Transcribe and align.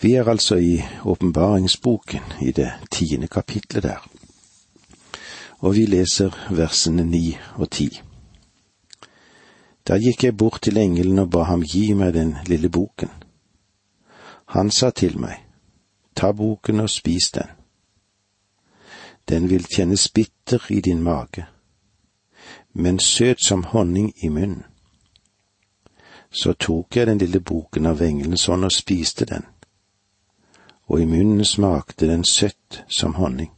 Vi 0.00 0.14
er 0.14 0.28
altså 0.28 0.56
i 0.56 0.82
åpenbaringsboken, 1.04 2.20
i 2.42 2.52
det 2.52 2.72
tiende 2.90 3.28
kapitlet 3.28 3.82
der, 3.82 4.10
og 5.58 5.74
vi 5.74 5.86
leser 5.86 6.30
versene 6.50 7.04
ni 7.04 7.36
og 7.54 7.70
ti. 7.70 8.00
Da 9.88 9.98
gikk 9.98 10.24
jeg 10.24 10.36
bort 10.36 10.62
til 10.62 10.78
engelen 10.78 11.18
og 11.18 11.30
ba 11.30 11.42
ham 11.42 11.62
gi 11.62 11.92
meg 11.92 12.14
den 12.14 12.36
lille 12.46 12.68
boken. 12.68 13.10
Han 14.56 14.70
sa 14.70 14.90
til 14.90 15.18
meg, 15.18 15.36
ta 16.16 16.32
boken 16.32 16.80
og 16.80 16.90
spis 16.90 17.30
den. 17.34 17.48
Den 19.28 19.50
vil 19.50 19.66
kjennes 19.76 20.08
bitter 20.08 20.64
i 20.70 20.80
din 20.80 21.02
mage, 21.02 21.46
men 22.72 22.98
søt 22.98 23.44
som 23.44 23.64
honning 23.64 24.12
i 24.24 24.28
munnen. 24.28 24.64
Så 26.30 26.52
tok 26.52 26.96
jeg 26.96 27.06
den 27.06 27.18
lille 27.18 27.40
boken 27.40 27.86
av 27.86 28.02
engelens 28.02 28.46
hånd 28.46 28.64
og 28.64 28.72
spiste 28.72 29.24
den, 29.24 29.44
og 30.90 31.00
i 31.00 31.06
munnen 31.06 31.44
smakte 31.44 32.08
den 32.10 32.24
søtt 32.24 32.82
som 32.88 33.14
honning. 33.14 33.52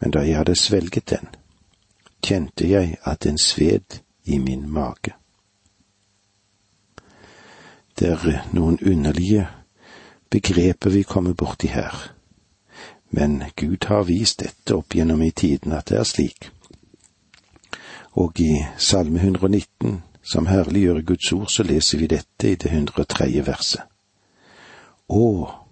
Men 0.00 0.10
da 0.14 0.22
jeg 0.22 0.36
hadde 0.36 0.54
svelget 0.54 1.10
den, 1.10 1.26
kjente 2.22 2.68
jeg 2.70 2.96
at 3.02 3.24
den 3.24 3.38
sved 3.38 3.98
i 4.24 4.38
min 4.38 4.68
mage. 4.70 5.14
Det 7.98 8.12
er 8.12 8.46
noen 8.52 8.78
underlige 8.86 9.48
begreper 10.30 10.90
vi 10.90 11.02
kommer 11.02 11.34
borti 11.34 11.66
her, 11.66 12.12
men 13.10 13.42
Gud 13.56 13.86
har 13.88 14.04
vist 14.06 14.44
dette 14.44 14.76
opp 14.76 14.94
gjennom 14.94 15.22
i 15.22 15.30
tiden 15.30 15.72
at 15.72 15.88
det 15.90 15.98
er 15.98 16.04
slik. 16.04 16.50
Og 18.12 18.40
i 18.40 18.62
Salme 18.78 19.18
119, 19.18 20.02
som 20.22 20.46
herliggjør 20.46 21.00
Guds 21.00 21.32
ord, 21.32 21.48
så 21.48 21.62
leser 21.62 21.98
vi 21.98 22.06
dette 22.06 22.50
i 22.50 22.54
det 22.54 22.70
103. 22.70 23.42
verset. 23.46 23.82
Å, 25.08 25.65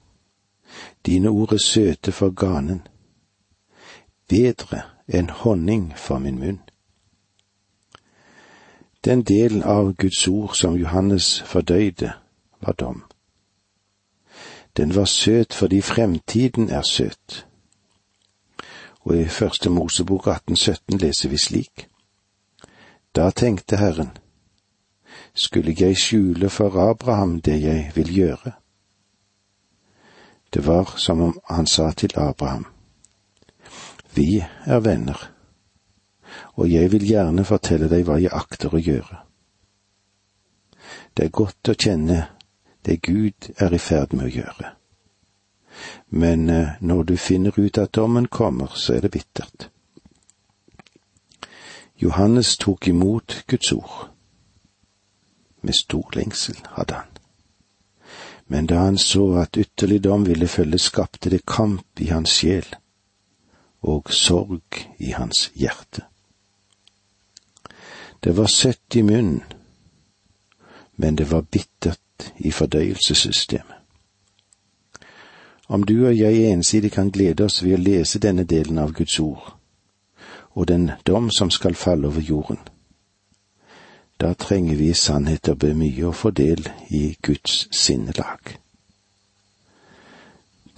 dine 1.06 1.28
ord 1.28 1.52
er 1.52 1.59
søte 1.59 2.12
for 2.12 2.30
ganen, 2.30 2.87
bedre 4.29 4.82
enn 5.09 5.30
honning 5.30 5.93
for 5.96 6.18
min 6.18 6.38
munn. 6.38 6.60
Den 9.04 9.23
delen 9.23 9.62
av 9.62 9.93
Guds 10.01 10.29
ord 10.29 10.54
som 10.54 10.76
Johannes 10.76 11.43
fordøyde, 11.46 12.12
var 12.60 12.73
dom. 12.73 13.04
Den 14.76 14.95
var 14.95 15.04
søt 15.04 15.54
fordi 15.54 15.80
fremtiden 15.80 16.71
er 16.71 16.82
søt. 16.82 17.46
Og 19.01 19.16
i 19.16 19.24
Første 19.24 19.71
Mosebok 19.71 20.27
1817 20.27 20.99
leser 20.99 21.29
vi 21.29 21.37
slik. 21.37 21.88
Da 23.16 23.30
tenkte 23.30 23.77
Herren, 23.77 24.16
skulle 25.34 25.77
jeg 25.79 25.96
skjule 25.96 26.51
for 26.51 26.90
Abraham 26.90 27.40
det 27.40 27.62
jeg 27.62 27.93
vil 27.95 28.15
gjøre? 28.15 28.52
Det 30.55 30.63
var 30.66 30.95
som 30.97 31.21
om 31.21 31.38
han 31.51 31.66
sa 31.66 31.91
til 31.93 32.15
Abraham, 32.16 32.66
Vi 34.15 34.45
er 34.66 34.80
venner 34.80 35.35
og 36.55 36.71
jeg 36.71 36.93
vil 36.93 37.07
gjerne 37.09 37.45
fortelle 37.46 37.88
deg 37.91 38.07
hva 38.07 38.19
jeg 38.23 38.33
akter 38.35 38.74
å 38.74 38.80
gjøre. 38.80 39.21
Det 41.15 41.27
er 41.27 41.35
godt 41.35 41.71
å 41.71 41.77
kjenne 41.79 42.24
det 42.85 43.01
Gud 43.02 43.51
er 43.59 43.74
i 43.74 43.80
ferd 43.80 44.15
med 44.15 44.29
å 44.29 44.35
gjøre. 44.35 44.73
Men 46.15 46.49
eh, 46.51 46.77
når 46.80 47.02
du 47.11 47.16
finner 47.18 47.57
ut 47.57 47.79
at 47.79 47.95
dommen 47.96 48.29
kommer, 48.29 48.74
så 48.77 48.95
er 48.95 49.07
det 49.07 49.15
bittert. 49.15 49.68
Johannes 51.99 52.57
tok 52.59 52.89
imot 52.91 53.43
Guds 53.51 53.73
ord. 53.73 54.11
Med 55.63 55.74
stor 55.79 56.15
lengsel 56.15 56.61
hadde 56.77 57.01
han. 57.01 57.13
Men 58.46 58.66
da 58.66 58.78
han 58.84 58.98
så 58.98 59.32
at 59.40 59.56
ytterlig 59.56 60.04
dom 60.04 60.26
ville 60.26 60.48
følge, 60.48 60.78
skapte 60.78 61.30
det 61.30 61.46
kamp 61.46 62.00
i 62.00 62.10
hans 62.12 62.30
sjel 62.30 62.66
og 63.84 64.12
sorg 64.12 64.84
i 64.98 65.10
hans 65.12 65.50
hjerte. 65.54 66.03
Det 68.25 68.37
var 68.37 68.47
søtt 68.47 68.97
i 68.97 69.03
munnen, 69.03 69.43
men 70.97 71.16
det 71.16 71.31
var 71.31 71.41
bittert 71.41 72.33
i 72.37 72.50
fordøyelsessystemet. 72.50 73.77
Om 75.69 75.83
du 75.83 76.06
og 76.06 76.19
jeg 76.19 76.53
ensidig 76.53 76.93
kan 76.93 77.10
glede 77.10 77.44
oss 77.44 77.62
ved 77.65 77.78
å 77.78 77.83
lese 77.83 78.21
denne 78.21 78.44
delen 78.44 78.78
av 78.78 78.93
Guds 78.93 79.19
ord, 79.21 79.54
og 80.54 80.69
den 80.69 80.91
dom 81.06 81.31
som 81.31 81.50
skal 81.50 81.75
falle 81.75 82.09
over 82.09 82.21
jorden, 82.21 82.59
da 84.21 84.35
trenger 84.35 84.77
vi 84.77 84.91
i 84.91 84.99
sannhet 84.99 85.49
å 85.49 85.57
be 85.59 85.75
mye 85.75 86.07
og 86.09 86.15
få 86.15 86.31
del 86.31 86.69
i 86.91 87.17
Guds 87.23 87.69
sinnelag. 87.75 88.57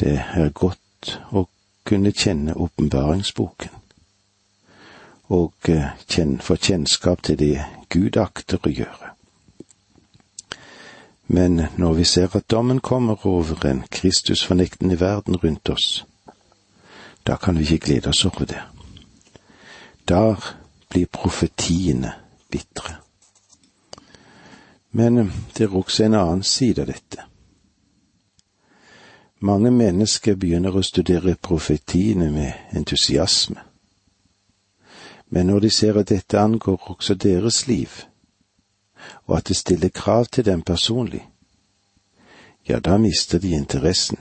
Det 0.01 0.17
er 0.19 0.51
godt 0.53 1.19
å 1.33 1.47
kunne 1.87 2.13
kjenne 2.13 2.57
åpenbaringsboken 2.57 3.83
og 5.29 5.69
eh, 5.69 6.39
få 6.41 6.57
kjennskap 6.57 7.23
til 7.23 7.39
det 7.39 7.65
Gud 7.91 8.17
akter 8.17 8.63
å 8.63 8.71
gjøre. 8.71 9.13
Men 11.27 11.67
når 11.77 11.95
vi 11.99 12.05
ser 12.05 12.37
at 12.37 12.51
dommen 12.51 12.81
kommer 12.81 13.27
over 13.27 13.67
en 13.67 13.83
Kristusfornektende 13.91 15.01
verden 15.01 15.37
rundt 15.37 15.69
oss, 15.69 16.05
da 17.27 17.37
kan 17.37 17.59
vi 17.59 17.65
ikke 17.65 17.87
glede 17.87 18.09
oss 18.09 18.25
over 18.25 18.47
det. 18.47 18.63
Da 20.09 20.37
blir 20.89 21.11
profetiene 21.11 22.13
bitre. 22.51 23.06
Men 24.97 25.31
det 25.57 25.67
er 25.67 25.77
også 25.77 26.07
en 26.07 26.17
annen 26.17 26.43
side 26.47 26.83
av 26.83 26.89
dette. 26.89 27.25
Mange 29.45 29.71
mennesker 29.71 30.39
begynner 30.41 30.77
å 30.77 30.85
studere 30.87 31.37
profetiene 31.37 32.31
med 32.33 32.77
entusiasme 32.79 33.67
men 35.29 35.47
når 35.47 35.61
de 35.61 35.71
ser 35.71 35.99
at 35.99 36.09
dette 36.09 36.39
angår 36.39 36.91
også 36.91 37.15
deres 37.15 37.67
liv, 37.67 37.91
og 39.27 39.37
at 39.37 39.49
det 39.49 39.57
stiller 39.57 39.89
krav 39.89 40.27
til 40.27 40.45
dem 40.45 40.63
personlig, 40.63 41.29
ja, 42.69 42.79
da 42.81 42.97
mister 42.99 43.39
de 43.39 43.51
interessen, 43.55 44.19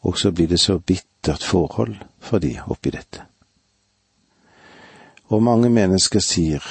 og 0.00 0.18
så 0.18 0.32
blir 0.32 0.48
det 0.48 0.60
så 0.60 0.78
bittert 0.78 1.42
forhold 1.42 1.96
for 2.18 2.38
de 2.38 2.56
oppi 2.66 2.90
dette. 2.90 3.24
Og 5.28 5.42
mange 5.42 5.68
mennesker 5.70 6.20
sier, 6.20 6.64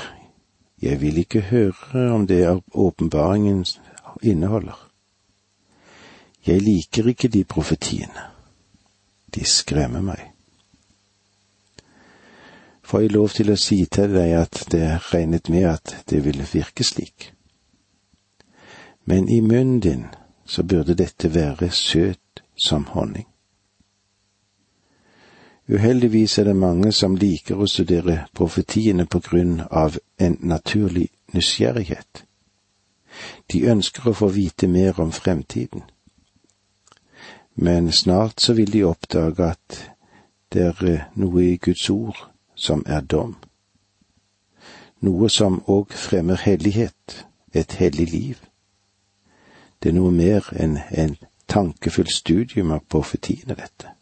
jeg 0.82 1.02
vil 1.02 1.18
ikke 1.18 1.42
høre 1.42 2.12
om 2.12 2.28
det 2.28 2.62
åpenbaringen 2.72 3.66
inneholder. 4.24 4.90
Jeg 6.48 6.62
liker 6.62 7.08
ikke 7.08 7.28
de 7.28 7.44
profetiene. 7.44 8.28
De 9.36 9.46
skremmer 9.46 10.02
meg 10.02 10.30
får 12.90 13.02
jeg 13.02 13.12
lov 13.14 13.30
til 13.38 13.52
å 13.54 13.58
si 13.62 13.84
til 13.86 14.16
deg 14.16 14.32
at 14.34 14.64
det 14.74 14.86
regnet 15.12 15.50
med 15.54 15.68
at 15.70 15.92
det 16.10 16.24
vil 16.26 16.42
virke 16.42 16.86
slik. 16.88 17.28
Men 19.06 19.30
i 19.30 19.42
munnen 19.46 19.78
din 19.86 20.08
så 20.50 20.66
burde 20.66 20.98
dette 20.98 21.30
være 21.34 21.70
søt 21.70 22.42
som 22.58 22.88
honning. 22.96 23.29
Uheldigvis 25.70 26.38
er 26.38 26.44
det 26.44 26.56
mange 26.56 26.92
som 26.92 27.16
liker 27.16 27.60
å 27.62 27.68
studere 27.70 28.24
profetiene 28.34 29.06
på 29.06 29.20
grunn 29.22 29.60
av 29.70 30.00
en 30.18 30.38
naturlig 30.42 31.10
nysgjerrighet. 31.34 32.24
De 33.52 33.62
ønsker 33.70 34.10
å 34.10 34.16
få 34.18 34.32
vite 34.34 34.68
mer 34.68 34.98
om 35.00 35.12
fremtiden. 35.12 35.84
Men 37.56 37.92
snart 37.92 38.42
så 38.42 38.54
vil 38.54 38.72
de 38.74 38.84
oppdage 38.84 39.46
at 39.46 39.78
det 40.54 40.66
er 40.72 41.06
noe 41.14 41.44
i 41.44 41.60
Guds 41.62 41.90
ord 41.90 42.18
som 42.56 42.82
er 42.88 43.06
dom. 43.06 43.36
Noe 45.06 45.30
som 45.30 45.62
òg 45.68 45.94
fremmer 45.94 46.42
hellighet, 46.42 47.26
et 47.54 47.78
hellig 47.78 48.10
liv. 48.12 48.42
Det 49.84 49.94
er 49.94 50.00
noe 50.02 50.12
mer 50.12 50.50
enn 50.58 50.80
en 50.92 51.16
tankefull 51.48 52.10
studium 52.10 52.72
av 52.72 52.82
profetiene, 52.90 53.54
dette. 53.54 53.99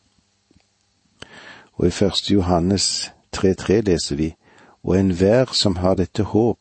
Og 1.78 1.88
i 1.88 1.94
første 1.94 2.34
Johannes 2.34 3.12
3.3 3.36 3.82
leser 3.86 4.16
vi, 4.16 4.32
og 4.84 5.00
enhver 5.00 5.54
som 5.54 5.76
har 5.76 5.98
dette 6.00 6.24
håp 6.24 6.60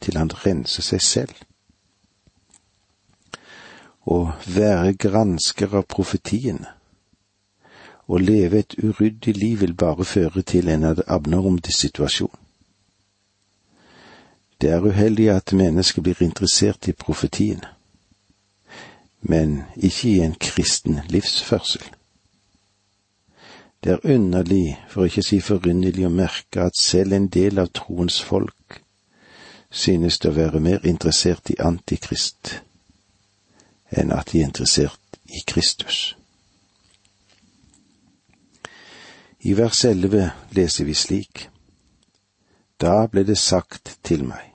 til 0.00 0.18
han 0.18 0.30
renser 0.44 0.82
seg 0.82 1.02
selv. 1.02 1.34
Å 4.06 4.32
være 4.46 4.94
gransker 4.98 5.74
av 5.78 5.86
profetiene 5.90 6.74
å 8.12 8.18
leve 8.18 8.58
et 8.60 8.74
uryddig 8.82 9.36
liv 9.36 9.60
vil 9.62 9.74
bare 9.78 10.04
føre 10.04 10.42
til 10.42 10.68
en 10.68 10.84
abnorm 11.06 11.58
situasjon. 11.64 12.34
Det 14.60 14.70
er 14.70 14.84
uheldig 14.84 15.28
at 15.30 15.54
mennesker 15.56 16.02
blir 16.02 16.22
interessert 16.22 16.88
i 16.88 16.92
profetiene, 16.92 17.72
men 19.22 19.62
ikke 19.76 20.08
i 20.08 20.20
en 20.22 20.36
kristen 20.38 21.00
livsførsel. 21.08 21.82
Det 23.82 23.92
er 23.92 24.14
underlig, 24.14 24.78
for 24.88 25.04
ikke 25.04 25.24
å 25.24 25.26
si 25.26 25.40
forunderlig, 25.42 26.06
å 26.06 26.14
merke 26.14 26.68
at 26.68 26.78
selv 26.78 27.16
en 27.16 27.26
del 27.34 27.58
av 27.58 27.72
troens 27.74 28.20
folk 28.22 28.78
synes 29.72 30.20
å 30.28 30.30
være 30.36 30.60
mer 30.60 30.86
interessert 30.86 31.50
i 31.50 31.58
antikrist 31.58 32.60
enn 33.90 34.12
at 34.12 34.30
de 34.32 34.40
er 34.40 34.46
interessert 34.46 35.18
i 35.26 35.42
Kristus. 35.46 36.14
I 39.42 39.56
vers 39.58 39.84
elleve 39.84 40.30
leser 40.54 40.86
vi 40.86 40.94
slik. 40.94 41.48
Da 42.78 43.08
ble 43.10 43.24
det 43.26 43.38
sagt 43.40 43.96
til 44.06 44.22
meg. 44.28 44.52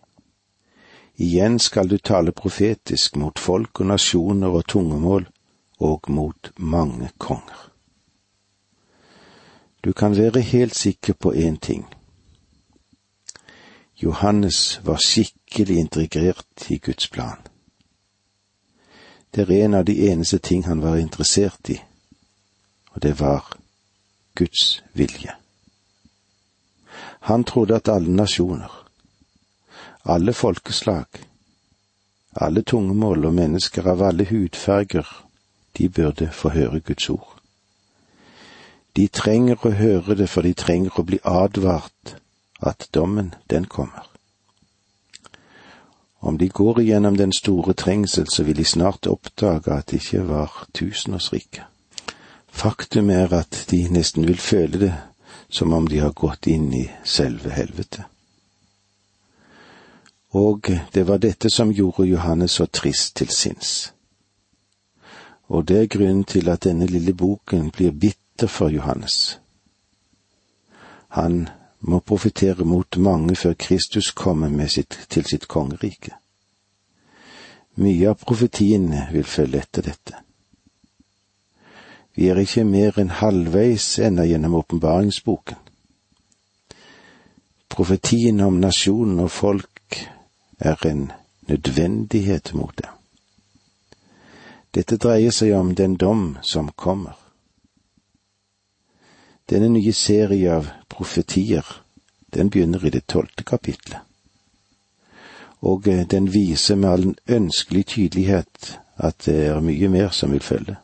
Igjen 1.20 1.60
skal 1.60 1.90
du 1.90 1.98
tale 1.98 2.32
profetisk 2.32 3.18
mot 3.18 3.40
folk 3.40 3.82
og 3.82 3.92
nasjoner 3.92 4.54
og 4.54 4.68
tungemål 4.70 5.28
og 5.84 6.10
mot 6.14 6.52
mange 6.58 7.10
konger. 7.18 7.68
Du 9.88 9.94
kan 9.94 10.18
være 10.18 10.42
helt 10.42 10.76
sikker 10.76 11.14
på 11.14 11.34
én 11.34 11.58
ting. 11.60 11.86
Johannes 14.04 14.82
var 14.84 14.98
skikkelig 14.98 15.78
integrert 15.78 16.70
i 16.70 16.78
Guds 16.78 17.08
plan. 17.08 17.38
Det 19.36 19.42
er 19.42 19.66
en 19.66 19.74
av 19.74 19.86
de 19.86 20.10
eneste 20.10 20.38
ting 20.38 20.66
han 20.66 20.82
var 20.82 20.98
interessert 20.98 21.70
i, 21.70 21.80
og 22.92 23.02
det 23.02 23.20
var 23.20 23.58
Guds 24.36 24.84
vilje. 24.94 25.32
Han 27.20 27.44
trodde 27.44 27.76
at 27.76 27.88
alle 27.88 28.16
nasjoner, 28.16 28.90
alle 30.04 30.34
folkeslag, 30.34 31.06
alle 32.36 32.62
tungemål 32.62 33.26
og 33.26 33.34
mennesker 33.34 33.88
av 33.88 34.04
alle 34.04 34.28
hudfarger, 34.28 35.08
de 35.78 35.90
burde 35.90 36.32
få 36.32 36.50
høre 36.50 36.80
Guds 36.80 37.10
ord. 37.10 37.37
De 38.98 39.08
trenger 39.14 39.62
å 39.62 39.76
høre 39.78 40.16
det, 40.18 40.26
for 40.30 40.42
de 40.42 40.56
trenger 40.58 40.96
å 40.98 41.06
bli 41.06 41.20
advart 41.24 42.16
at 42.66 42.88
dommen, 42.94 43.36
den 43.50 43.68
kommer. 43.70 44.08
Om 46.20 46.38
de 46.38 46.48
går 46.50 46.82
igjennom 46.82 47.18
den 47.18 47.32
store 47.32 47.74
trengsel, 47.78 48.26
så 48.28 48.44
vil 48.44 48.58
de 48.58 48.66
snart 48.66 49.08
oppdage 49.08 49.70
at 49.70 49.92
det 49.92 50.02
ikke 50.02 50.24
var 50.26 50.66
tusenårsrike. 50.74 51.68
Faktum 52.50 53.12
er 53.14 53.34
at 53.38 53.68
de 53.70 53.84
nesten 53.94 54.26
vil 54.26 54.42
føle 54.42 54.82
det 54.82 54.94
som 55.50 55.74
om 55.74 55.86
de 55.88 56.02
har 56.02 56.18
gått 56.18 56.50
inn 56.50 56.72
i 56.74 56.88
selve 57.06 57.54
helvete. 57.54 58.08
Og 60.34 60.74
det 60.94 61.08
var 61.08 61.22
dette 61.22 61.54
som 61.54 61.72
gjorde 61.72 62.10
Johannes 62.10 62.58
så 62.58 62.66
trist 62.66 63.16
til 63.22 63.30
sinns. 63.30 63.94
Og 65.48 65.68
det 65.70 65.78
er 65.82 65.92
grunnen 65.94 66.26
til 66.26 66.50
at 66.50 66.66
denne 66.66 66.90
lille 66.90 67.14
boken 67.14 67.70
blir 67.72 67.94
bitter 67.94 68.27
for 68.46 68.70
Johannes. 68.70 69.40
Han 71.10 71.50
må 71.80 72.00
profitere 72.00 72.66
mot 72.66 72.98
mange 72.98 73.36
før 73.36 73.54
Kristus 73.54 74.12
kommer 74.12 74.68
sitt, 74.68 75.08
til 75.10 75.26
sitt 75.26 75.48
kongerike. 75.48 76.14
Mye 77.78 78.10
av 78.10 78.22
profetiene 78.22 79.08
vil 79.12 79.26
følge 79.26 79.62
etter 79.62 79.86
dette. 79.86 80.22
Vi 82.18 82.30
er 82.30 82.40
ikke 82.42 82.64
mer 82.66 82.98
enn 82.98 83.14
halvveis 83.14 84.00
ennå 84.02 84.24
gjennom 84.26 84.56
åpenbaringsboken. 84.58 85.58
Profetien 87.70 88.42
om 88.42 88.58
nasjonen 88.58 89.20
og 89.22 89.32
folk 89.32 90.00
er 90.58 90.86
en 90.90 91.12
nødvendighet 91.48 92.54
mot 92.54 92.74
det. 92.78 92.90
Dette 94.74 94.98
dreier 94.98 95.32
seg 95.32 95.54
om 95.54 95.76
den 95.76 95.96
dom 95.96 96.38
som 96.42 96.72
kommer. 96.76 97.27
Denne 99.50 99.70
nye 99.72 99.94
serie 99.94 100.56
av 100.56 100.68
profetier, 100.92 101.66
den 102.36 102.50
begynner 102.50 102.86
i 102.86 102.92
det 102.92 103.06
tolvte 103.08 103.44
kapitlet. 103.48 104.02
Og 105.64 105.88
eh, 105.88 106.04
den 106.08 106.28
viser 106.34 106.76
med 106.76 106.90
all 106.90 107.14
ønskelig 107.28 107.86
tydelighet 107.94 108.74
at 108.98 109.24
det 109.26 109.38
er 109.48 109.64
mye 109.64 109.90
mer 109.90 110.12
som 110.12 110.34
vil 110.36 110.44
følge. 110.44 110.76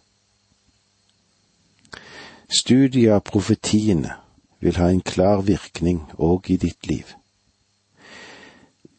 Studiet 2.53 3.11
av 3.11 3.25
profetiene 3.27 4.15
vil 4.63 4.79
ha 4.79 4.87
en 4.89 5.01
klar 5.01 5.41
virkning 5.43 6.05
òg 6.15 6.51
i 6.53 6.57
ditt 6.57 6.87
liv. 6.87 7.11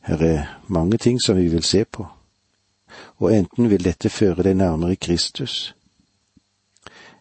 Her 0.05 0.22
er 0.22 0.60
mange 0.69 0.99
ting 0.99 1.20
som 1.22 1.38
vi 1.40 1.49
vil 1.49 1.64
se 1.64 1.84
på, 1.84 2.05
og 3.17 3.32
enten 3.32 3.70
vil 3.70 3.84
dette 3.84 4.12
føre 4.12 4.44
deg 4.44 4.58
nærmere 4.60 5.00
Kristus, 5.00 5.75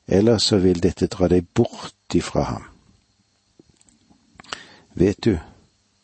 eller 0.07 0.37
så 0.37 0.59
vil 0.59 0.83
dette 0.83 1.07
dra 1.07 1.29
deg 1.31 1.47
bort 1.55 2.02
ifra 2.15 2.43
ham. 2.43 2.63
Vet 4.93 5.23
du, 5.23 5.37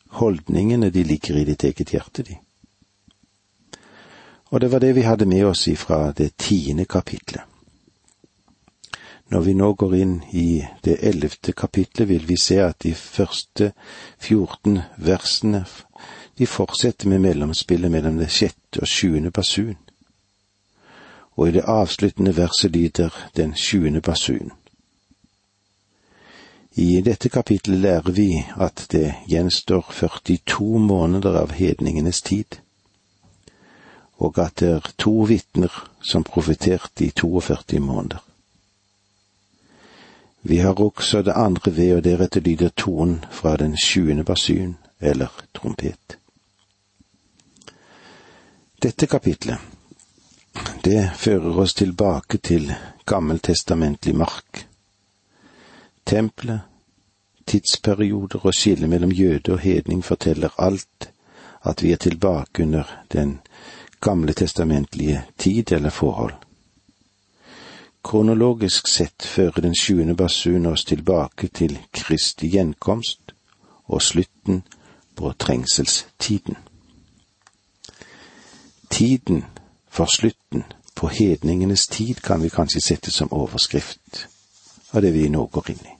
holdningene 0.09 0.89
de 0.89 1.03
ligger 1.03 1.37
i 1.37 1.45
ditt 1.45 1.63
eget 1.63 1.93
hjerte, 1.93 2.23
de. 2.23 2.37
Og 4.49 4.61
det 4.61 4.71
var 4.71 4.79
det 4.79 4.95
vi 4.95 5.05
hadde 5.05 5.25
med 5.29 5.45
oss 5.45 5.67
ifra 5.67 6.11
det 6.11 6.37
tiende 6.37 6.85
kapitlet. 6.85 7.41
Når 9.29 9.41
vi 9.41 9.53
nå 9.53 9.73
går 9.73 9.93
inn 9.95 10.15
i 10.33 10.65
det 10.81 10.95
ellevte 11.05 11.53
kapitlet, 11.53 12.07
vil 12.09 12.25
vi 12.27 12.37
se 12.37 12.57
at 12.63 12.79
de 12.83 12.95
første 12.97 13.71
14 14.17 14.79
versene 14.97 15.65
de 16.39 16.47
fortsetter 16.47 17.07
med 17.07 17.19
mellomspillet 17.19 17.91
mellom 17.91 18.17
det 18.17 18.31
sjette 18.33 18.81
og 18.81 18.89
sjuende 18.89 19.31
basun. 19.31 19.77
Og 21.37 21.47
i 21.47 21.51
det 21.51 21.67
avsluttende 21.67 22.33
verset 22.37 22.71
lyder 22.71 23.13
den 23.37 23.53
sjuende 23.55 24.01
basun. 24.01 24.51
I 26.79 27.01
dette 27.01 27.27
kapitlet 27.29 27.79
lærer 27.83 28.11
vi 28.15 28.29
at 28.55 28.85
det 28.91 29.15
gjenstår 29.27 29.89
42 29.91 30.79
måneder 30.79 31.35
av 31.41 31.51
hedningenes 31.51 32.21
tid, 32.21 32.55
og 34.23 34.39
at 34.39 34.61
det 34.61 34.69
er 34.77 34.87
to 34.95 35.25
vitner 35.27 35.73
som 36.11 36.23
profeterte 36.23 37.03
i 37.03 37.09
42 37.11 37.81
måneder. 37.83 38.21
Vi 40.41 40.61
har 40.63 40.79
også 40.79 41.21
det 41.21 41.35
andre 41.35 41.75
ved, 41.75 41.95
og 41.97 42.03
deretter 42.03 42.41
lyder 42.47 42.69
tonen 42.69 43.25
fra 43.31 43.57
den 43.57 43.75
sjuende 43.75 44.23
basun, 44.23 44.77
eller 44.99 45.35
trompet. 45.51 46.15
Dette 48.79 49.07
kapitlet, 49.07 49.59
det 50.83 51.11
fører 51.15 51.59
oss 51.59 51.73
tilbake 51.73 52.37
til 52.37 52.71
gammeltestamentlig 53.05 54.15
mark. 54.15 54.68
Tempelet, 56.09 56.59
tidsperioder 57.45 58.45
og 58.45 58.53
skillet 58.53 58.89
mellom 58.89 59.11
jøde 59.11 59.53
og 59.53 59.59
hedning 59.59 59.99
forteller 60.05 60.49
alt 60.57 61.11
at 61.61 61.83
vi 61.83 61.91
er 61.91 61.97
tilbake 62.01 62.63
under 62.63 62.83
den 63.13 63.39
gamle 64.01 64.33
testamentlige 64.33 65.25
tid 65.37 65.71
eller 65.71 65.89
forhold. 65.89 66.33
Kronologisk 68.03 68.87
sett 68.87 69.21
fører 69.23 69.61
den 69.61 69.75
sjuende 69.75 70.15
basun 70.15 70.65
oss 70.65 70.85
tilbake 70.85 71.47
til 71.47 71.77
Kristi 71.93 72.49
gjenkomst 72.49 73.35
og 73.85 74.01
slutten 74.01 74.63
på 75.15 75.33
trengselstiden. 75.39 76.57
Tiden 78.89 79.45
for 79.89 80.05
slutten 80.05 80.63
på 80.95 81.07
hedningenes 81.07 81.87
tid 81.87 82.15
kan 82.15 82.41
vi 82.43 82.49
kanskje 82.49 82.81
sette 82.81 83.11
som 83.11 83.33
overskrift 83.33 84.27
av 84.93 85.01
det 85.01 85.13
vi 85.13 85.29
nå 85.29 85.45
går 85.45 85.73
inn 85.75 85.85
i. 85.85 85.98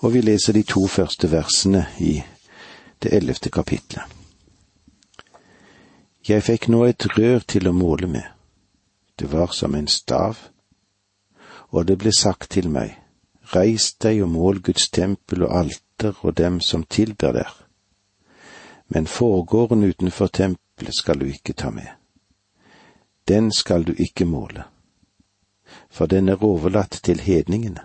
Og 0.00 0.12
vi 0.14 0.20
leser 0.20 0.52
de 0.52 0.62
to 0.62 0.86
første 0.86 1.30
versene 1.30 1.86
i 1.98 2.22
det 3.02 3.14
ellevte 3.14 3.50
kapitlet. 3.50 4.02
Jeg 6.28 6.42
fikk 6.42 6.68
nå 6.68 6.84
et 6.84 7.06
rør 7.16 7.40
til 7.46 7.68
å 7.68 7.72
måle 7.72 8.06
med. 8.06 8.24
Det 9.18 9.32
var 9.32 9.54
som 9.56 9.74
en 9.74 9.88
stav 9.88 10.38
og 11.70 11.86
det 11.86 11.98
ble 12.00 12.12
sagt 12.12 12.50
til 12.56 12.70
meg, 12.72 12.96
Reis 13.48 13.94
deg 14.02 14.22
og 14.24 14.28
mål 14.32 14.60
Guds 14.64 14.90
tempel 14.92 15.46
og 15.46 15.54
alter 15.56 16.16
og 16.20 16.34
dem 16.36 16.60
som 16.60 16.84
tilber 16.84 17.32
der. 17.32 17.52
Men 18.88 19.06
forgården 19.06 19.84
utenfor 19.84 20.26
tempelet 20.26 20.96
skal 20.96 21.20
du 21.20 21.26
ikke 21.28 21.52
ta 21.52 21.70
med. 21.70 21.88
Den 23.28 23.52
skal 23.52 23.84
du 23.84 23.94
ikke 23.96 24.24
måle, 24.24 24.64
for 25.90 26.06
den 26.06 26.28
er 26.28 26.44
overlatt 26.44 27.00
til 27.04 27.20
hedningene, 27.20 27.84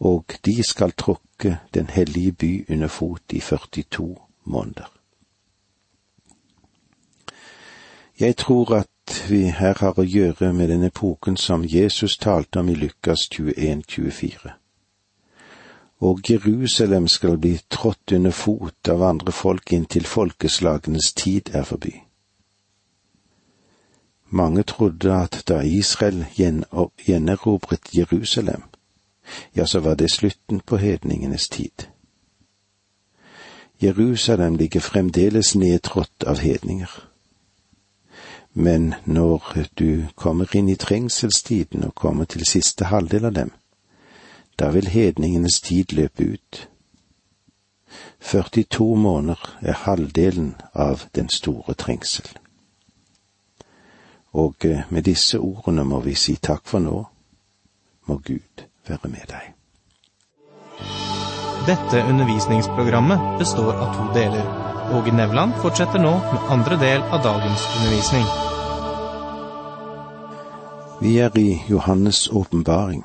og 0.00 0.24
de 0.44 0.62
skal 0.62 0.92
tråkke 0.92 1.58
den 1.74 1.90
hellige 1.90 2.32
by 2.32 2.70
under 2.70 2.88
fot 2.88 3.22
i 3.32 3.40
42 3.40 4.16
måneder. 4.44 4.92
Jeg 8.20 8.36
tror 8.36 8.74
at 8.74 9.30
vi 9.30 9.42
her 9.42 9.74
har 9.78 9.98
å 9.98 10.02
gjøre 10.02 10.52
med 10.52 10.68
den 10.68 10.84
epoken 10.84 11.36
som 11.36 11.64
Jesus 11.64 12.16
talte 12.18 12.60
om 12.60 12.68
i 12.68 12.74
Lukas 12.74 13.28
21, 13.30 13.82
24. 13.88 14.52
Og 16.00 16.20
Jerusalem 16.30 17.08
skal 17.08 17.38
bli 17.38 17.60
trådt 17.70 18.12
under 18.12 18.30
fot 18.30 18.88
av 18.88 19.02
andre 19.02 19.32
folk 19.32 19.72
inntil 19.72 20.06
folkeslagenes 20.06 21.12
tid 21.12 21.50
er 21.54 21.62
forbi. 21.62 21.94
Mange 24.30 24.62
trodde 24.62 25.14
at 25.14 25.42
da 25.48 25.60
Israel 25.62 26.26
gjenerobret 26.36 27.94
Jerusalem, 27.96 28.62
ja, 29.54 29.66
så 29.66 29.80
var 29.80 29.94
det 29.94 30.10
slutten 30.10 30.60
på 30.60 30.76
hedningenes 30.76 31.48
tid. 31.48 31.88
Jerusalem 33.78 34.56
ligger 34.56 34.80
fremdeles 34.80 35.54
nedtrådt 35.54 36.24
av 36.26 36.38
hedninger 36.38 37.08
Men 38.52 38.94
når 39.04 39.42
du 39.78 40.06
kommer 40.14 40.56
inn 40.56 40.68
i 40.68 40.74
trengselstiden 40.74 41.84
og 41.84 41.94
kommer 41.94 42.24
til 42.24 42.46
siste 42.46 42.84
halvdel 42.84 43.24
av 43.24 43.32
dem, 43.32 43.52
da 44.58 44.70
vil 44.74 44.88
hedningenes 44.88 45.60
tid 45.60 45.92
løpe 45.92 46.24
ut. 46.24 46.68
42 48.20 48.96
måneder 48.96 49.58
er 49.60 49.72
halvdelen 49.72 50.56
av 50.74 51.04
den 51.14 51.28
store 51.28 51.74
trengsel. 51.74 52.26
Og 54.32 54.54
eh, 54.64 54.82
med 54.90 55.02
disse 55.02 55.38
ordene 55.38 55.84
må 55.84 56.00
vi 56.00 56.14
si 56.14 56.34
takk 56.36 56.66
for 56.66 56.82
nå. 56.82 57.04
Må 58.06 58.18
Gud 58.18 58.67
være 58.88 59.12
med 59.12 59.26
deg. 59.30 59.54
Dette 61.68 62.00
undervisningsprogrammet 62.08 63.38
består 63.38 63.74
av 63.76 63.94
to 63.96 64.06
deler. 64.14 64.44
Åge 64.96 65.12
Nevland 65.12 65.52
fortsetter 65.62 66.00
nå 66.00 66.14
med 66.32 66.52
andre 66.54 66.78
del 66.80 67.02
av 67.02 67.20
dagens 67.24 67.66
undervisning. 67.76 68.24
Vi 71.00 71.18
er 71.18 71.36
i 71.38 71.60
Johannes' 71.68 72.28
åpenbaring, 72.32 73.04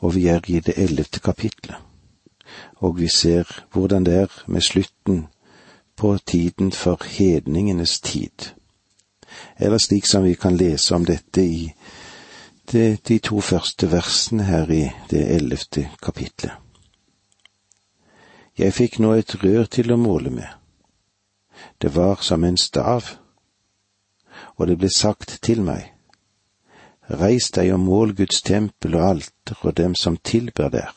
og 0.00 0.14
vi 0.14 0.26
er 0.28 0.40
i 0.48 0.60
det 0.60 0.74
ellevte 0.76 1.20
kapitlet. 1.20 1.76
Og 2.76 2.98
vi 2.98 3.08
ser 3.08 3.44
hvordan 3.72 4.04
det 4.04 4.14
er 4.14 4.42
med 4.46 4.60
slutten 4.60 5.26
på 5.96 6.18
tiden 6.26 6.72
for 6.72 7.04
hedningenes 7.04 8.00
tid. 8.00 8.52
Eller 9.58 9.78
slik 9.78 10.06
som 10.06 10.24
vi 10.24 10.34
kan 10.34 10.56
lese 10.56 10.94
om 10.94 11.04
dette 11.04 11.44
i 11.44 11.72
de, 12.72 12.98
de 13.02 13.18
to 13.18 13.40
første 13.40 13.90
versene 13.90 14.44
her 14.44 14.70
i 14.70 14.84
det 15.10 15.22
ellevte 15.36 15.88
kapitlet. 16.02 16.52
Jeg 18.56 18.72
fikk 18.72 18.98
nå 19.04 19.12
et 19.14 19.34
rør 19.42 19.66
til 19.68 19.92
å 19.92 20.00
måle 20.00 20.32
med. 20.32 20.48
Det 21.78 21.92
var 21.94 22.22
som 22.24 22.44
en 22.44 22.56
stav, 22.56 23.16
og 24.56 24.66
det 24.66 24.78
ble 24.80 24.88
sagt 24.92 25.38
til 25.44 25.60
meg, 25.64 25.92
Reis 27.06 27.52
deg 27.54 27.70
og 27.70 27.84
mål 27.84 28.16
Guds 28.18 28.40
tempel 28.42 28.96
og 28.98 29.04
alter 29.06 29.60
og 29.62 29.76
dem 29.78 29.94
som 29.94 30.16
tilber 30.16 30.72
der. 30.74 30.90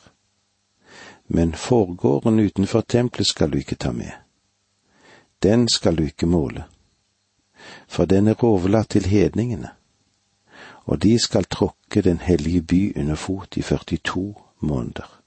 Men 1.28 1.52
forgården 1.54 2.40
utenfor 2.40 2.82
tempelet 2.82 3.28
skal 3.28 3.52
du 3.52 3.60
ikke 3.60 3.78
ta 3.78 3.92
med. 3.94 4.10
Den 5.42 5.68
skal 5.68 5.96
du 5.96 6.02
ikke 6.08 6.26
måle, 6.26 6.64
for 7.86 8.04
den 8.04 8.26
er 8.28 8.44
overlatt 8.44 8.90
til 8.90 9.06
hedningene, 9.06 9.70
og 10.84 11.02
de 11.02 11.18
skal 11.18 11.44
tråkke 11.44 12.02
den 12.02 12.18
hellige 12.18 12.62
by 12.62 12.98
under 13.00 13.14
fot 13.14 13.56
i 13.56 13.62
42 13.62 14.34
måneder. 14.60 15.20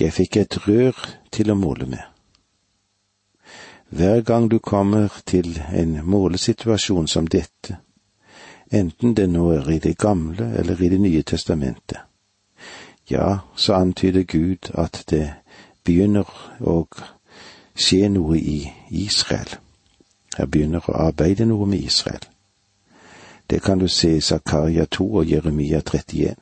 Jeg 0.00 0.12
fikk 0.12 0.36
et 0.36 0.68
rør 0.68 0.94
til 1.32 1.50
å 1.50 1.58
måle 1.58 1.86
med. 1.86 2.04
Hver 3.90 4.20
gang 4.20 4.50
du 4.50 4.58
kommer 4.58 5.08
til 5.26 5.62
en 5.74 6.00
målesituasjon 6.04 7.08
som 7.08 7.26
dette, 7.26 7.78
enten 8.70 9.14
det 9.16 9.28
nå 9.30 9.50
er 9.50 9.70
i 9.70 9.78
Det 9.78 9.98
gamle 9.98 10.52
eller 10.58 10.82
i 10.82 10.88
Det 10.88 11.00
nye 11.00 11.22
testamentet, 11.22 11.98
ja, 13.10 13.38
så 13.56 13.72
antyder 13.72 14.22
Gud 14.22 14.70
at 14.74 15.04
det 15.10 15.34
begynner 15.84 16.28
å 16.60 16.84
skje 17.74 18.08
noe 18.08 18.36
i 18.38 18.72
Israel. 18.90 19.56
Her 20.36 20.46
begynner 20.46 20.84
å 20.84 20.96
arbeide 21.08 21.46
noe 21.46 21.66
med 21.66 21.78
Israel. 21.78 22.28
Det 23.50 23.62
kan 23.62 23.78
du 23.78 23.88
se 23.88 24.16
i 24.16 24.20
Zakaria 24.20 24.84
2 24.84 25.14
og 25.14 25.30
Jeremia 25.30 25.78
31. 25.78 26.34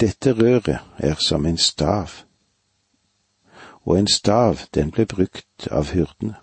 Dette 0.00 0.32
røret 0.32 0.78
er 0.98 1.14
som 1.14 1.46
en 1.46 1.58
stav, 1.58 2.08
og 3.84 3.98
en 3.98 4.08
stav 4.08 4.58
den 4.74 4.90
ble 4.90 5.06
brukt 5.06 5.68
av 5.70 5.92
hyrdene. 5.92 6.34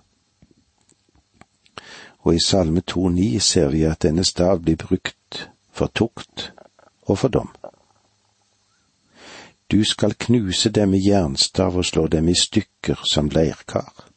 Og 2.20 2.36
i 2.36 2.44
Salme 2.46 2.82
2,9 2.92 3.40
ser 3.40 3.70
vi 3.74 3.84
at 3.84 4.04
denne 4.04 4.24
stav 4.24 4.60
blir 4.60 4.76
brukt 4.76 5.50
for 5.72 5.88
tukt 5.88 6.52
og 7.02 7.18
for 7.18 7.28
dom. 7.28 7.50
Du 9.72 9.84
skal 9.84 10.14
knuse 10.14 10.70
dem 10.70 10.90
med 10.90 11.00
jernstav 11.00 11.78
og 11.78 11.86
slå 11.86 12.08
dem 12.08 12.30
i 12.30 12.36
stykker 12.36 13.02
som 13.12 13.30
leirkar. 13.30 14.09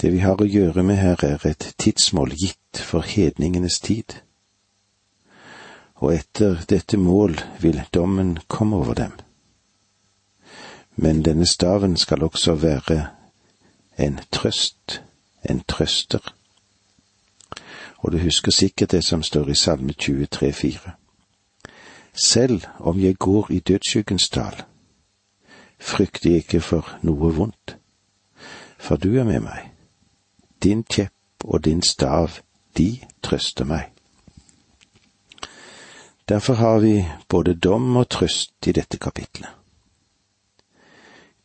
Det 0.00 0.12
vi 0.12 0.18
har 0.18 0.40
å 0.40 0.48
gjøre 0.48 0.82
med 0.82 0.96
her, 0.96 1.20
er 1.24 1.46
et 1.46 1.74
tidsmål 1.78 2.32
gitt 2.32 2.80
for 2.80 3.04
hedningenes 3.04 3.80
tid 3.80 4.20
og 6.00 6.14
etter 6.14 6.62
dette 6.68 6.96
mål 6.96 7.36
vil 7.60 7.82
dommen 7.94 8.38
komme 8.48 8.76
over 8.76 8.94
dem. 8.94 9.12
Men 10.96 11.22
denne 11.24 11.46
staven 11.46 11.96
skal 11.96 12.22
også 12.22 12.54
være 12.54 13.06
en 13.98 14.20
trøst, 14.32 15.02
en 15.48 15.60
trøster. 15.68 16.34
Og 17.98 18.12
du 18.12 18.18
husker 18.18 18.52
sikkert 18.52 18.90
det 18.90 19.04
som 19.04 19.22
står 19.22 19.48
i 19.48 19.54
Salme 19.54 19.92
23, 19.92 20.48
23,4. 20.52 20.90
Selv 22.12 22.64
om 22.78 23.00
jeg 23.00 23.16
går 23.16 23.50
i 23.50 23.60
dødsskyggens 23.60 24.28
dal, 24.28 24.62
frykter 25.80 26.30
jeg 26.30 26.36
ikke 26.36 26.60
for 26.60 26.98
noe 27.02 27.32
vondt, 27.36 27.76
for 28.78 28.96
du 28.96 29.18
er 29.18 29.24
med 29.24 29.40
meg. 29.40 29.69
Din 30.62 30.84
kjepp 30.84 31.44
og 31.44 31.64
din 31.64 31.82
stav, 31.82 32.30
de 32.76 33.00
trøster 33.22 33.64
meg. 33.64 33.92
Derfor 36.28 36.54
har 36.54 36.78
vi 36.78 37.06
både 37.28 37.54
dom 37.54 37.96
og 37.96 38.08
trøst 38.08 38.66
i 38.66 38.72
dette 38.72 38.98
kapitlet. 38.98 39.48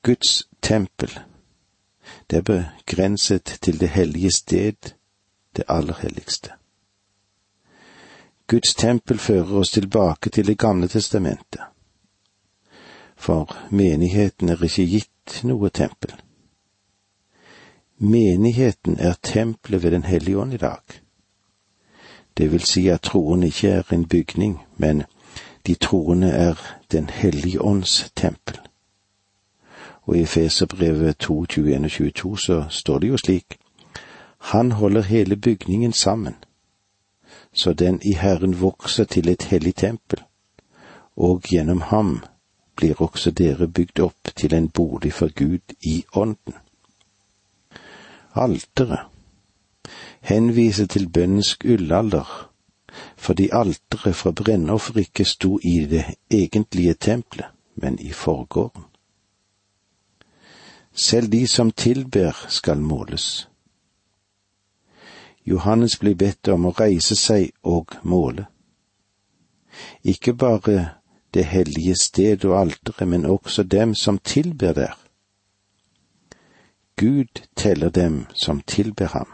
Guds 0.03 0.43
tempel, 0.62 1.19
det 2.29 2.38
er 2.38 2.41
begrenset 2.41 3.57
til 3.62 3.79
det 3.79 3.89
hellige 3.89 4.31
sted, 4.31 4.93
det 5.55 5.63
aller 5.67 5.93
helligste. 6.01 6.51
Guds 8.48 8.75
tempel 8.75 9.17
fører 9.17 9.57
oss 9.57 9.72
tilbake 9.72 10.29
til 10.29 10.48
Det 10.48 10.57
gamle 10.57 10.88
testamentet. 10.88 11.62
For 13.15 13.57
menigheten 13.72 14.50
er 14.50 14.63
ikke 14.63 14.86
gitt 14.86 15.39
noe 15.43 15.69
tempel. 15.69 16.14
Menigheten 17.98 19.00
er 19.00 19.14
tempelet 19.24 19.84
ved 19.84 19.92
Den 19.92 20.04
hellige 20.04 20.38
ånd 20.38 20.54
i 20.54 20.58
dag. 20.58 20.80
Det 22.38 22.52
vil 22.52 22.62
si 22.62 22.88
at 22.88 23.02
troen 23.02 23.44
ikke 23.44 23.70
er 23.70 23.94
en 23.94 24.08
bygning, 24.08 24.60
men 24.78 25.04
de 25.68 25.75
troende 25.75 26.30
er 26.30 26.56
Den 26.92 27.10
hellige 27.10 27.62
ånds 27.62 28.12
tempel. 28.16 28.60
Og 30.02 30.18
i 30.18 30.22
Efeserbrevet 30.22 31.18
2, 31.18 31.42
21 31.44 31.86
og 31.86 31.92
22 31.92 32.40
så 32.40 32.66
står 32.70 33.00
det 33.00 33.08
jo 33.08 33.18
slik, 33.18 33.58
Han 34.38 34.72
holder 34.72 35.02
hele 35.02 35.36
bygningen 35.36 35.94
sammen, 35.94 36.36
så 37.54 37.74
den 37.74 38.02
i 38.04 38.14
Herren 38.14 38.62
vokser 38.62 39.04
til 39.04 39.30
et 39.30 39.44
hellig 39.44 39.75
tempel, 39.75 40.20
og 41.16 41.42
gjennom 41.42 41.82
ham 41.82 42.24
blir 42.75 43.02
også 43.02 43.32
dere 43.32 43.68
bygd 43.68 44.00
opp 44.00 44.36
til 44.36 44.54
en 44.54 44.70
bolig 44.70 45.14
for 45.14 45.30
Gud 45.36 45.74
i 45.82 46.06
ånden. 46.14 46.54
Alteret 48.36 49.00
henviser 50.25 50.86
til 50.86 51.10
bønnens 51.10 51.56
gullalder, 51.56 52.51
fordi 53.18 53.50
alteret 53.54 54.15
fra 54.15 54.32
brennoffer 54.32 54.98
ikke 55.00 55.25
sto 55.25 55.60
i 55.63 55.86
det 55.86 56.06
egentlige 56.32 56.94
tempelet, 56.94 57.46
men 57.75 58.00
i 58.00 58.12
forgården. 58.12 58.84
Selv 60.94 61.27
de 61.32 61.48
som 61.48 61.72
tilber 61.72 62.46
skal 62.50 62.82
måles. 62.82 63.50
Johannes 65.46 65.98
blir 66.00 66.15
bedt 66.15 66.48
om 66.48 66.65
å 66.65 66.74
reise 66.80 67.15
seg 67.15 67.51
og 67.63 67.94
måle. 68.04 68.48
Ikke 70.04 70.34
bare 70.34 70.89
det 71.34 71.46
hellige 71.46 71.96
sted 72.01 72.46
og 72.46 72.60
alteret, 72.60 73.08
men 73.08 73.25
også 73.25 73.63
dem 73.63 73.94
som 73.96 74.18
tilber 74.18 74.74
der. 74.74 75.04
Gud 76.98 77.42
teller 77.56 77.90
dem 77.90 78.25
som 78.34 78.62
tilber 78.62 79.06
ham. 79.06 79.28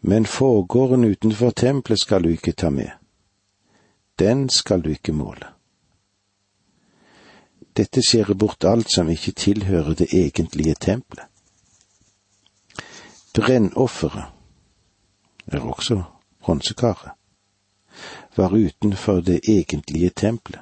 Men 0.00 0.26
forgården 0.26 1.04
utenfor 1.04 1.50
tempelet 1.50 2.00
skal 2.00 2.22
du 2.22 2.28
ikke 2.28 2.52
ta 2.52 2.70
med. 2.70 2.90
Den 4.18 4.48
skal 4.48 4.82
du 4.82 4.90
ikke 4.90 5.12
måle. 5.12 5.46
Dette 7.76 8.02
skjærer 8.04 8.34
bort 8.34 8.64
alt 8.64 8.90
som 8.92 9.08
ikke 9.08 9.32
tilhører 9.32 9.94
det 9.94 10.08
egentlige 10.12 10.74
tempelet. 10.74 11.24
Brennofferet 13.34 14.24
er 15.46 15.60
også 15.60 16.02
bronsekaret, 16.40 17.12
var 18.36 18.52
utenfor 18.52 19.20
det 19.20 19.40
egentlige 19.48 20.10
tempelet. 20.10 20.60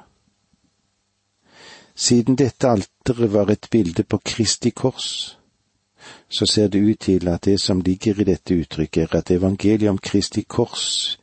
Siden 1.95 2.35
dette 2.35 2.69
alteret 2.69 3.33
var 3.33 3.51
et 3.51 3.67
bilde 3.71 4.03
på 4.03 4.17
Kristi 4.17 4.69
kors, 4.69 5.37
så 6.29 6.45
ser 6.45 6.67
det 6.67 6.79
ut 6.79 6.99
til 6.99 7.27
at 7.27 7.45
det 7.45 7.59
som 7.61 7.81
ligger 7.81 8.21
i 8.21 8.23
dette 8.23 8.55
uttrykket, 8.55 9.03
er 9.03 9.17
at 9.17 9.31
evangeliet 9.31 9.89
om 9.89 9.97
Kristi 9.97 10.41
kors 10.41 11.17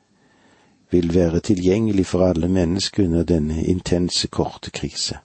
vil 0.91 1.15
være 1.15 1.41
tilgjengelig 1.41 2.07
for 2.07 2.25
alle 2.27 2.49
mennesker 2.49 3.05
under 3.05 3.25
denne 3.25 3.65
intense, 3.65 4.29
korte 4.29 4.71
krise. 4.71 5.19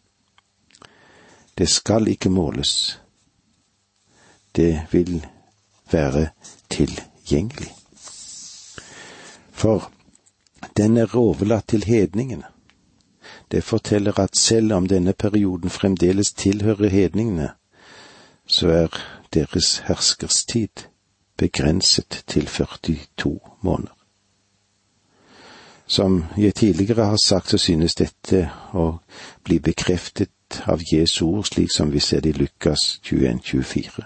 Det 1.57 1.69
skal 1.69 2.07
ikke 2.07 2.29
måles. 2.29 2.99
det 4.55 4.81
vil 4.91 5.25
være 5.91 6.27
tilgjengelig. 6.69 7.71
For 9.51 9.91
den 10.77 10.97
er 10.97 11.15
overlatt 11.15 11.67
til 11.67 11.83
hedningene. 11.83 12.52
Det 13.53 13.63
forteller 13.63 14.19
at 14.19 14.37
selv 14.37 14.73
om 14.73 14.87
denne 14.87 15.13
perioden 15.13 15.69
fremdeles 15.69 16.31
tilhører 16.33 16.89
hedningene, 16.89 17.49
så 18.47 18.67
er 18.67 18.87
deres 19.33 19.77
herskerstid 19.77 20.87
begrenset 21.37 22.23
til 22.27 22.47
42 22.47 23.39
måneder. 23.61 23.93
Som 25.85 26.25
jeg 26.37 26.55
tidligere 26.55 27.05
har 27.05 27.17
sagt, 27.25 27.49
så 27.49 27.57
synes 27.57 27.95
dette 27.95 28.49
å 28.73 28.97
bli 29.43 29.59
bekreftet 29.59 30.63
av 30.65 30.81
Jesu 30.93 31.25
ord, 31.25 31.45
slik 31.45 31.69
som 31.71 31.93
vi 31.93 31.99
ser 31.99 32.25
det 32.25 32.33
i 32.33 32.39
Lukas 32.39 32.99
21, 33.03 33.39
24. 33.43 34.03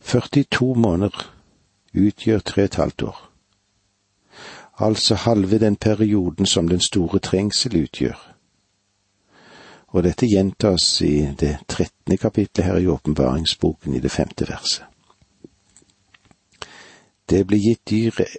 42 0.00 0.74
måneder 0.74 1.30
utgjør 1.94 2.38
tre 2.38 2.64
et 2.64 2.74
halvt 2.74 3.02
år. 3.02 3.25
Altså 4.78 5.14
halve 5.14 5.58
den 5.58 5.76
perioden 5.76 6.46
som 6.46 6.68
den 6.68 6.80
store 6.80 7.18
trengsel 7.18 7.82
utgjør. 7.82 8.18
Og 9.86 10.02
dette 10.04 10.26
gjentas 10.28 11.00
i 11.00 11.28
det 11.40 11.56
trettende 11.68 12.16
kapitlet 12.16 12.64
her 12.64 12.76
i 12.76 12.86
åpenbaringsboken 12.86 13.94
i 13.94 14.00
det 14.00 14.10
femte 14.10 14.48
verset. 14.48 14.84
Det 17.30 17.46
ble 17.46 17.58
gitt 17.58 17.88
dyret 17.90 18.36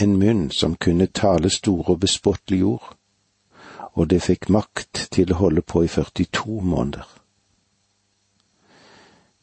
en 0.00 0.16
munn 0.16 0.50
som 0.50 0.76
kunne 0.76 1.06
tale 1.06 1.50
store 1.50 1.92
og 1.94 2.00
bespottelige 2.00 2.64
ord, 2.64 2.96
og 3.92 4.10
det 4.10 4.22
fikk 4.22 4.48
makt 4.48 5.08
til 5.12 5.32
å 5.32 5.40
holde 5.42 5.62
på 5.62 5.82
i 5.84 5.88
42 5.88 6.60
måneder. 6.62 7.08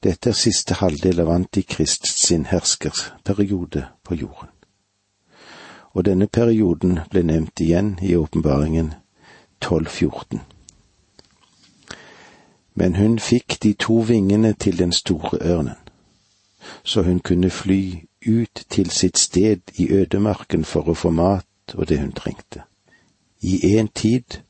Dette 0.03 0.29
er 0.29 0.37
siste 0.37 0.77
halvdel 0.79 1.19
av 1.19 1.29
Antikrist 1.33 2.07
sin 2.07 2.45
herskerperiode 2.45 3.87
på 4.03 4.15
jorden. 4.15 4.56
Og 5.97 6.05
denne 6.05 6.27
perioden 6.27 6.99
ble 7.09 7.23
nevnt 7.25 7.57
igjen 7.63 7.95
i 8.05 8.11
åpenbaringen 8.15 8.91
1214. 9.63 10.41
Men 12.77 12.95
hun 12.95 13.17
fikk 13.19 13.57
de 13.63 13.71
to 13.73 14.03
vingene 14.05 14.51
til 14.53 14.77
den 14.77 14.93
store 14.93 15.39
ørnen, 15.41 15.79
så 16.83 17.01
hun 17.01 17.19
kunne 17.19 17.49
fly 17.49 17.81
ut 18.27 18.65
til 18.69 18.89
sitt 18.93 19.17
sted 19.17 19.73
i 19.73 19.89
ødemarken 19.89 20.65
for 20.65 20.85
å 20.85 20.93
få 20.93 21.09
mat 21.09 21.73
og 21.73 21.89
det 21.89 21.99
hun 21.99 22.13
trengte. 22.13 22.61
I 23.41 23.79
én 23.79 23.89
tid 23.89 24.43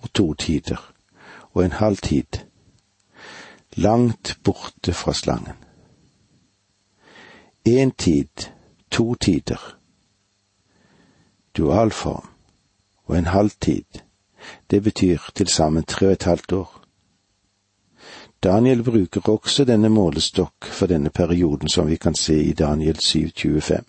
og 0.00 0.12
to 0.14 0.32
tider 0.34 0.80
og 1.52 1.64
en 1.64 1.78
halv 1.84 2.00
tid, 2.00 2.40
langt 3.76 4.38
borte 4.44 4.92
fra 4.92 5.12
slangen. 5.12 5.60
Én 7.68 7.92
tid, 7.98 8.48
to 8.90 9.14
tider, 9.14 9.60
dualform 11.56 12.28
og 13.06 13.18
en 13.18 13.26
halv 13.26 13.50
tid, 13.60 13.84
det 14.70 14.82
betyr 14.82 15.18
til 15.34 15.48
sammen 15.48 15.84
tre 15.84 16.06
og 16.06 16.12
et 16.12 16.22
halvt 16.22 16.52
år. 16.52 16.80
Daniel 18.44 18.82
bruker 18.82 19.28
også 19.28 19.64
denne 19.64 19.88
målestokk 19.88 20.66
for 20.66 20.86
denne 20.86 21.10
perioden, 21.10 21.68
som 21.68 21.88
vi 21.88 21.96
kan 21.96 22.14
se 22.14 22.42
i 22.42 22.52
Daniel 22.52 22.96
7,25. 22.96 23.82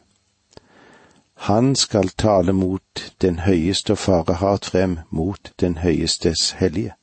Han 1.36 1.76
skal 1.76 2.10
tale 2.10 2.54
mot 2.54 3.14
den 3.22 3.40
høyeste 3.40 3.92
og 3.92 3.98
fare 3.98 4.34
hardt 4.34 4.66
frem 4.66 5.00
mot 5.10 5.52
den 5.60 5.78
høyestes 5.78 6.52
hellige. 6.52 6.94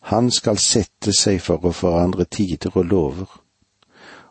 Han 0.00 0.30
skal 0.30 0.58
sette 0.58 1.12
seg 1.12 1.40
for 1.40 1.62
å 1.62 1.72
forandre 1.72 2.24
tider 2.24 2.74
og 2.74 2.84
lover, 2.84 3.40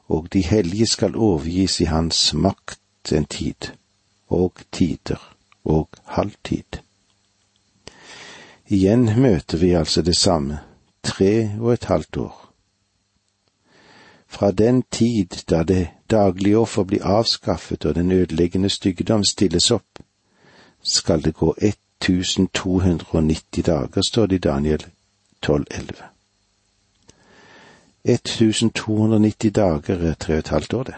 og 0.09 0.27
de 0.33 0.41
hellige 0.41 0.87
skal 0.87 1.15
overgis 1.15 1.79
i 1.79 1.85
hans 1.85 2.33
makt 2.33 3.13
en 3.13 3.25
tid, 3.25 3.71
og 4.29 4.53
tider 4.71 5.35
og 5.65 5.89
halvtid. 6.05 6.79
Igjen 8.67 9.21
møter 9.21 9.57
vi 9.57 9.73
altså 9.73 10.01
det 10.01 10.17
samme 10.17 10.59
tre 11.03 11.51
og 11.59 11.73
et 11.73 11.83
halvt 11.83 12.17
år. 12.17 12.53
Fra 14.27 14.51
den 14.51 14.83
tid 14.91 15.45
da 15.49 15.63
det 15.63 15.87
daglige 16.11 16.57
offer 16.57 16.83
blir 16.83 17.05
avskaffet 17.05 17.85
og 17.85 17.95
den 17.95 18.11
ødeleggende 18.11 18.69
styggedom 18.69 19.23
stilles 19.23 19.71
opp, 19.71 19.99
skal 20.83 21.23
det 21.23 21.33
gå 21.33 21.55
1290 21.61 23.65
dager, 23.65 24.01
står 24.01 24.25
det 24.25 24.35
i 24.35 24.39
Daniel 24.39 24.85
12,11. 25.45 26.03
1290 28.03 29.51
dager 29.51 30.09
er 30.09 30.13
tre 30.13 30.33
og 30.33 30.39
et 30.39 30.47
halvt 30.47 30.73
år, 30.73 30.83
det. 30.83 30.95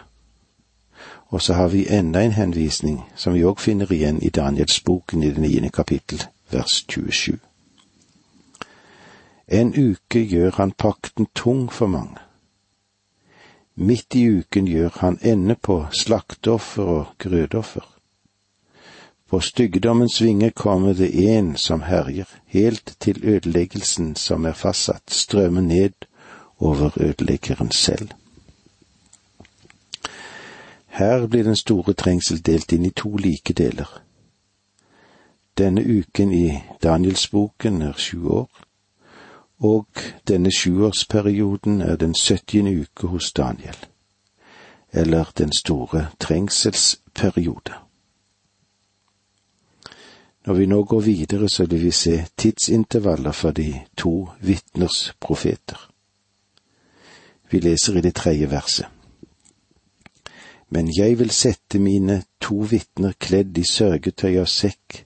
Og 1.31 1.41
så 1.41 1.53
har 1.53 1.67
vi 1.67 1.87
enda 1.87 2.21
en 2.23 2.31
henvisning 2.35 2.97
som 3.15 3.33
vi 3.33 3.45
òg 3.47 3.59
finner 3.63 3.91
igjen 3.91 4.19
i 4.21 4.29
Danielsboken 4.29 5.23
i 5.23 5.29
det 5.31 5.39
niende 5.39 5.69
kapittel, 5.69 6.23
vers 6.51 6.83
27. 6.89 7.37
En 9.47 9.71
uke 9.71 10.19
gjør 10.27 10.51
han 10.57 10.71
pakten 10.71 11.27
tung 11.35 11.71
for 11.71 11.87
mange. 11.87 12.19
Midt 13.75 14.15
i 14.15 14.27
uken 14.27 14.67
gjør 14.67 14.99
han 14.99 15.17
ende 15.21 15.55
på 15.55 15.85
slakteoffer 15.91 16.83
og 16.83 17.05
grødoffer. 17.17 17.87
På 19.29 19.39
styggedommens 19.39 20.21
vinge 20.21 20.51
kommer 20.51 20.93
det 20.93 21.35
en 21.35 21.55
som 21.57 21.81
herjer, 21.81 22.27
helt 22.45 22.95
til 22.99 23.23
ødeleggelsen 23.23 24.15
som 24.15 24.45
er 24.45 24.53
fastsatt, 24.53 25.07
strømmer 25.07 25.61
ned 25.61 26.07
over 26.59 26.91
ødeleggeren 26.99 27.71
selv. 27.71 28.09
Her 30.91 31.27
blir 31.27 31.43
den 31.43 31.55
store 31.55 31.93
trengsel 31.93 32.41
delt 32.45 32.73
inn 32.75 32.85
i 32.85 32.89
to 32.91 33.15
like 33.15 33.53
deler. 33.53 34.01
Denne 35.57 35.83
uken 35.83 36.33
i 36.33 36.59
Danielsboken 36.83 37.81
er 37.81 37.93
sju 37.97 38.27
år, 38.27 38.49
og 39.59 39.87
denne 40.27 40.51
sjuårsperioden 40.51 41.81
er 41.81 41.95
den 41.95 42.15
syttiende 42.15 42.75
uke 42.81 43.07
hos 43.07 43.31
Daniel, 43.31 43.77
eller 44.91 45.31
den 45.37 45.53
store 45.53 46.07
trengselsperiode. 46.19 47.73
Når 50.45 50.53
vi 50.53 50.65
nå 50.65 50.83
går 50.83 50.99
videre, 50.99 51.49
så 51.49 51.65
vil 51.65 51.83
vi 51.83 51.91
se 51.91 52.25
tidsintervaller 52.37 53.31
for 53.31 53.51
de 53.51 53.79
to 53.97 54.29
vitners 54.41 55.13
profeter. 55.19 55.91
Vi 57.51 57.59
leser 57.59 57.97
i 57.97 58.01
det 58.01 58.15
tredje 58.15 58.51
verset. 58.51 58.85
Men 60.71 60.87
jeg 60.95 61.19
vil 61.19 61.31
sette 61.35 61.79
mine 61.79 62.21
to 62.41 62.63
vitner 62.71 63.13
kledd 63.19 63.57
i 63.59 63.63
sørgetøy 63.67 64.39
og 64.39 64.47
sekk 64.47 65.01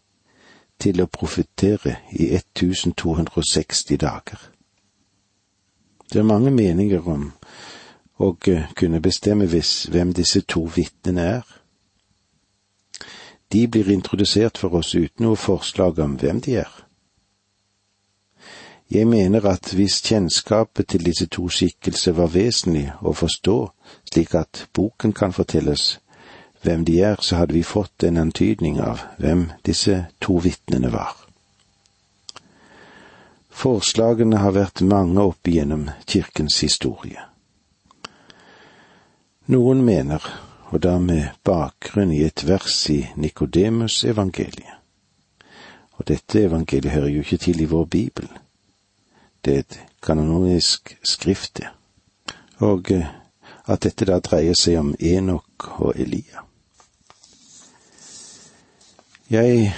til 0.80 1.02
å 1.02 1.10
profetere 1.10 1.98
i 2.14 2.30
1260 2.38 3.98
dager. 3.98 4.40
Det 6.12 6.20
er 6.22 6.28
mange 6.28 6.52
meninger 6.54 7.08
om 7.10 7.32
å 8.22 8.32
kunne 8.38 9.02
bestemme 9.02 9.48
hvem 9.50 10.14
disse 10.14 10.42
to 10.46 10.68
vitnene 10.76 11.30
er. 11.40 11.46
De 13.52 13.68
blir 13.68 13.90
introdusert 13.90 14.58
for 14.58 14.78
oss 14.78 14.94
uten 14.96 15.26
noe 15.26 15.40
forslag 15.40 16.00
om 16.00 16.18
hvem 16.22 16.42
de 16.46 16.60
er. 16.62 16.72
Jeg 18.92 19.08
mener 19.10 19.46
at 19.50 19.74
hvis 19.74 20.02
kjennskapet 20.06 20.88
til 20.88 21.06
disse 21.06 21.26
to 21.26 21.48
skikkelser 21.50 22.14
var 22.14 22.30
vesentlig 22.30 22.92
å 23.02 23.16
forstå, 23.18 23.58
slik 24.04 24.36
at 24.36 24.68
boken 24.74 25.14
kan 25.14 25.34
fortelles, 25.34 26.00
hvem 26.62 26.86
de 26.86 27.00
er, 27.02 27.16
så 27.22 27.36
hadde 27.36 27.54
vi 27.54 27.64
fått 27.64 28.04
en 28.04 28.18
antydning 28.18 28.80
av 28.82 29.04
hvem 29.22 29.52
disse 29.66 30.06
to 30.22 30.40
vitnene 30.42 30.90
var. 30.94 31.14
Forslagene 33.56 34.42
har 34.42 34.56
vært 34.56 34.82
mange 34.84 35.22
opp 35.22 35.48
igjennom 35.48 35.88
kirkens 36.10 36.58
historie. 36.66 37.22
Noen 39.48 39.84
mener, 39.86 40.24
og 40.74 40.82
da 40.84 40.98
med 41.00 41.38
bakgrunn 41.46 42.12
i 42.12 42.24
et 42.26 42.44
vers 42.48 42.80
i 42.90 43.04
Nikodemus 43.16 44.02
evangeliet, 44.04 44.82
og 45.96 46.08
dette 46.10 46.42
evangeliet 46.50 46.92
hører 46.92 47.14
jo 47.14 47.22
ikke 47.24 47.40
til 47.46 47.62
i 47.62 47.70
vår 47.70 47.86
bibel, 47.86 48.28
det 49.46 49.54
er 49.54 49.60
et 49.64 49.78
kanonisk 50.04 50.98
skrift, 51.06 51.62
det, 51.62 51.70
og 52.58 52.92
eh, 52.92 53.06
at 53.68 53.84
dette 53.84 54.06
da 54.06 54.20
dreier 54.20 54.58
seg 54.58 54.78
om 54.80 54.94
Enok 55.00 55.68
og 55.80 55.98
Elia. 56.00 56.44
Jeg 59.30 59.74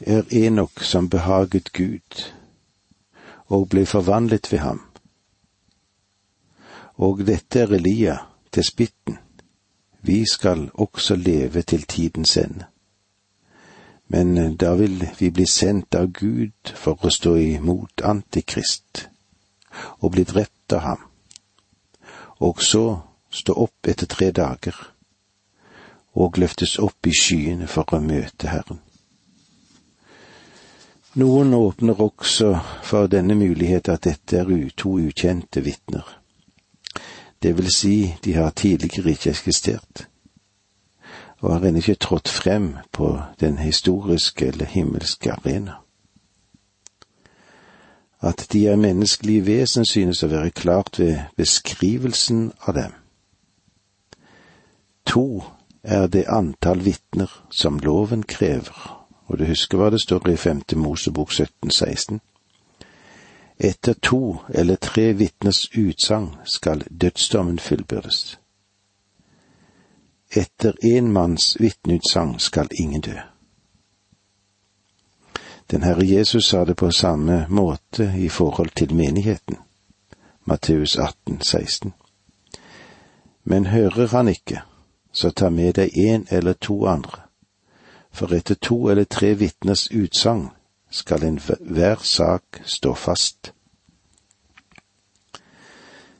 er 0.00 0.22
Enok 0.30 0.80
som 0.80 1.10
behaget 1.12 1.72
Gud 1.72 2.22
og 3.52 3.68
ble 3.68 3.84
forvandlet 3.86 4.52
ved 4.52 4.58
ham. 4.58 4.80
Og 6.96 7.26
dette 7.26 7.60
er 7.60 7.74
Elia 7.76 8.16
til 8.52 8.64
spitten. 8.64 9.18
Vi 10.00 10.24
skal 10.32 10.70
også 10.74 11.16
leve 11.16 11.62
til 11.62 11.82
tidens 11.82 12.36
ende. 12.36 12.64
Men 14.08 14.38
eh, 14.38 14.52
da 14.52 14.74
vil 14.74 15.08
vi 15.18 15.30
bli 15.30 15.46
sendt 15.50 15.94
av 15.94 16.12
Gud 16.14 16.72
for 16.74 16.94
å 17.02 17.10
stå 17.10 17.34
imot 17.42 18.04
Antikrist 18.06 19.08
og 19.98 20.12
bli 20.14 20.24
drept 20.24 20.72
av 20.72 20.80
ham. 20.80 21.02
og 22.38 22.62
så 22.62 23.00
stå 23.36 23.56
opp 23.66 23.88
etter 23.92 24.08
tre 24.08 24.30
dager 24.32 24.76
og 26.16 26.38
løftes 26.40 26.78
opp 26.80 27.06
i 27.06 27.12
skyene 27.12 27.68
for 27.68 27.92
å 27.92 28.00
møte 28.00 28.48
Herren. 28.48 28.80
Noen 31.16 31.54
åpner 31.56 32.00
også 32.00 32.50
for 32.84 33.08
denne 33.12 33.36
mulighet 33.36 33.88
at 33.88 34.04
dette 34.04 34.40
er 34.40 34.50
to 34.76 34.96
ukjente 35.00 35.62
vitner. 35.64 36.04
Det 37.42 37.54
vil 37.56 37.70
si, 37.72 38.16
de 38.24 38.34
har 38.36 38.50
tidligere 38.50 39.12
ikke 39.12 39.30
eksistert, 39.30 40.06
og 41.40 41.52
har 41.52 41.64
ennå 41.68 41.80
ikke 41.80 42.00
trådt 42.00 42.28
frem 42.28 42.74
på 42.92 43.14
den 43.40 43.58
historiske 43.58 44.46
eller 44.46 44.66
himmelske 44.66 45.32
arena. 45.32 45.80
At 48.20 48.46
de 48.52 48.66
er 48.66 48.76
menneskelige 48.76 49.44
vesen 49.46 49.84
synes 49.84 50.22
å 50.24 50.32
være 50.32 50.50
klart 50.50 50.98
ved 50.98 51.20
beskrivelsen 51.36 52.52
av 52.68 52.74
dem. 52.74 52.92
To 55.06 55.42
er 55.82 56.06
det 56.06 56.26
antall 56.28 56.80
vitner 56.82 57.30
som 57.50 57.78
loven 57.78 58.22
krever, 58.22 59.06
og 59.26 59.38
du 59.38 59.44
husker 59.44 59.78
hva 59.78 59.90
det 59.90 60.02
står 60.02 60.28
i 60.30 60.36
femte 60.36 60.76
Mosebok 60.76 61.30
1716. 61.30 62.20
Etter 63.58 63.94
to 64.02 64.36
eller 64.54 64.76
tre 64.76 65.12
vitners 65.12 65.70
utsagn 65.72 66.34
skal 66.44 66.84
dødsdommen 66.90 67.58
fullbyrdes. 67.58 68.38
Etter 70.30 70.74
én 70.84 71.12
manns 71.12 71.56
vitneutsagn 71.60 72.38
skal 72.38 72.68
ingen 72.70 73.00
dø. 73.00 73.16
Den 75.70 75.82
Herre 75.82 76.06
Jesus 76.06 76.48
sa 76.48 76.64
det 76.64 76.76
på 76.76 76.90
samme 76.90 77.46
måte 77.48 78.12
i 78.18 78.28
forhold 78.28 78.70
til 78.76 78.94
menigheten. 78.94 79.56
Matteus 80.44 80.96
18, 80.96 81.40
16. 81.40 81.92
Men 83.44 83.66
hører 83.66 84.06
han 84.06 84.28
ikke, 84.28 84.62
så 85.16 85.30
ta 85.30 85.48
med 85.50 85.78
deg 85.78 85.94
én 85.96 86.26
eller 86.30 86.52
to 86.52 86.84
andre, 86.86 87.22
for 88.12 88.34
etter 88.36 88.54
to 88.60 88.88
eller 88.92 89.04
tre 89.08 89.32
vitners 89.34 89.88
utsagn 89.88 90.50
skal 90.90 91.24
enhver 91.24 92.02
sak 92.04 92.60
stå 92.64 92.92
fast. 92.94 93.52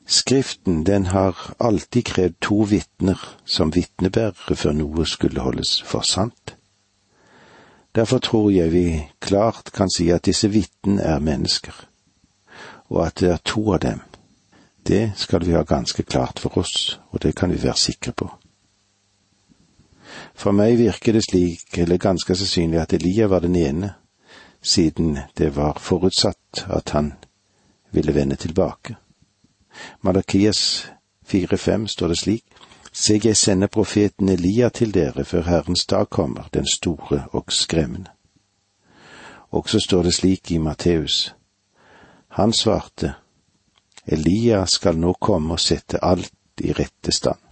Skriften, 0.06 0.84
den 0.86 1.06
har 1.06 1.36
alltid 1.58 2.04
krevd 2.04 2.38
to 2.40 2.62
vitner 2.70 3.20
som 3.44 3.74
vitnebærere 3.74 4.56
før 4.56 4.72
noe 4.72 5.04
skulle 5.06 5.44
holdes 5.44 5.82
for 5.82 6.00
sant. 6.00 6.56
Derfor 7.94 8.18
tror 8.18 8.50
jeg 8.50 8.72
vi 8.72 8.86
klart 9.20 9.72
kan 9.72 9.90
si 9.90 10.08
at 10.10 10.24
disse 10.24 10.48
vitnene 10.48 11.02
er 11.02 11.18
mennesker, 11.18 11.74
og 12.88 13.06
at 13.06 13.20
det 13.20 13.30
er 13.34 13.44
to 13.44 13.72
av 13.74 13.82
dem. 13.84 14.00
Det 14.86 15.12
skal 15.16 15.44
vi 15.44 15.52
ha 15.52 15.62
ganske 15.62 16.02
klart 16.02 16.38
for 16.38 16.58
oss, 16.58 17.00
og 17.10 17.22
det 17.22 17.34
kan 17.36 17.52
vi 17.52 17.62
være 17.62 17.76
sikre 17.76 18.12
på. 18.12 18.30
For 20.34 20.52
meg 20.52 20.78
virker 20.78 21.12
det 21.12 21.24
slik, 21.30 21.78
eller 21.78 21.96
ganske 21.98 22.36
sannsynlig, 22.36 22.80
at 22.80 22.92
Elia 22.92 23.26
var 23.26 23.40
den 23.40 23.56
ene, 23.56 23.94
siden 24.62 25.18
det 25.38 25.56
var 25.56 25.78
forutsatt 25.80 26.66
at 26.68 26.90
han 26.90 27.12
ville 27.90 28.14
vende 28.14 28.36
tilbake. 28.36 28.96
Malakias 30.00 30.86
4.5 31.28 31.86
står 31.86 32.08
det 32.08 32.18
slik, 32.18 32.44
Se, 32.92 33.20
jeg 33.24 33.36
sender 33.36 33.66
profeten 33.66 34.28
Elia 34.28 34.68
til 34.68 34.94
dere 34.94 35.24
før 35.24 35.42
Herrens 35.42 35.84
dag 35.86 36.08
kommer, 36.10 36.48
den 36.54 36.66
store 36.66 37.26
og 37.32 37.52
skremmende. 37.52 38.10
Også 39.50 39.80
står 39.80 40.02
det 40.02 40.14
slik 40.14 40.50
i 40.50 40.58
Matteus. 40.58 41.34
Han 42.28 42.52
svarte, 42.52 43.12
Elia 44.06 44.64
skal 44.66 44.96
nå 44.98 45.12
komme 45.20 45.54
og 45.54 45.60
sette 45.60 46.00
alt 46.04 46.32
i 46.64 46.72
rette 46.72 47.12
stand. 47.12 47.45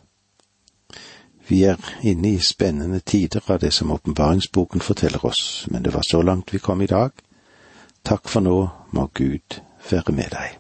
Vi 1.49 1.63
er 1.69 1.77
inne 2.03 2.35
i 2.35 2.41
spennende 2.41 3.01
tider 3.01 3.45
av 3.53 3.61
det 3.61 3.73
som 3.77 3.93
åpenbaringsboken 3.93 4.81
forteller 4.81 5.27
oss, 5.27 5.67
men 5.71 5.83
det 5.83 5.93
var 5.95 6.03
så 6.09 6.23
langt 6.23 6.55
vi 6.55 6.59
kom 6.59 6.83
i 6.83 6.89
dag. 6.89 7.13
Takk 8.03 8.29
for 8.29 8.45
nå, 8.45 8.59
må 8.97 9.09
Gud 9.15 9.61
være 9.91 10.17
med 10.17 10.33
deg. 10.33 10.59